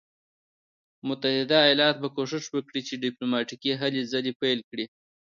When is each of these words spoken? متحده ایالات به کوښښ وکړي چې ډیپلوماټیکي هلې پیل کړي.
متحده 1.07 1.57
ایالات 1.65 1.95
به 2.01 2.07
کوښښ 2.15 2.45
وکړي 2.51 2.81
چې 2.87 3.01
ډیپلوماټیکي 3.03 3.71
هلې 3.81 4.31
پیل 4.41 4.59
کړي. 4.69 4.85